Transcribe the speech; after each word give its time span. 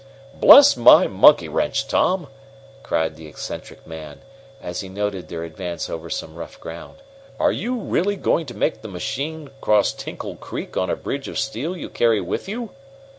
"Bless 0.33 0.75
my 0.75 1.05
monkey 1.05 1.47
wrench, 1.47 1.87
Tom!" 1.87 2.25
cried 2.81 3.15
the 3.15 3.27
eccentric 3.27 3.85
man, 3.85 4.21
as 4.59 4.81
he 4.81 4.89
noted 4.89 5.27
their 5.27 5.43
advance 5.43 5.91
over 5.91 6.09
some 6.09 6.33
rough 6.33 6.59
ground, 6.59 6.95
"are 7.39 7.51
you 7.51 7.75
really 7.75 8.15
going 8.15 8.47
to 8.47 8.55
make 8.57 8.81
this 8.81 8.91
machine 8.91 9.51
cross 9.61 9.91
Tinkle 9.93 10.37
Creek 10.37 10.75
on 10.75 10.89
a 10.89 10.95
bridge 10.95 11.27
of 11.27 11.37
steel 11.37 11.77
you 11.77 11.87
carry 11.87 12.19
with 12.19 12.49
you?" 12.49 12.71